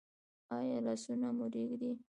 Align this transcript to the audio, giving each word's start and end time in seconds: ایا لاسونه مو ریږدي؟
ایا 0.57 0.77
لاسونه 0.85 1.27
مو 1.37 1.45
ریږدي؟ 1.53 1.91